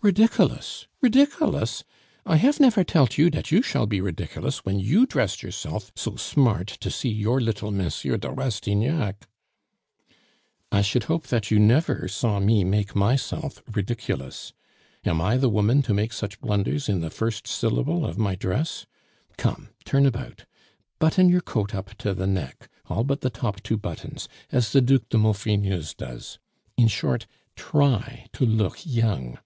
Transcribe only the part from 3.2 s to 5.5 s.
dat you shall be ridikilous when you dressed